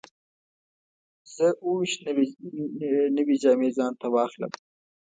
زه 1.35 1.47
اووه 1.63 1.77
ویشت 1.79 1.99
نوې 3.17 3.35
جامې 3.41 3.69
ځان 3.77 3.93
ته 4.01 4.07
واخلم. 4.13 4.51